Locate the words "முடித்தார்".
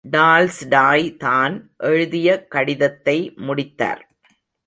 3.35-4.09